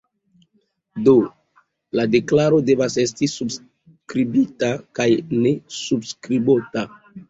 [1.07, 1.13] Do,
[1.99, 5.11] la deklaro devas esti subskribita kaj
[5.47, 6.89] ne subskribota.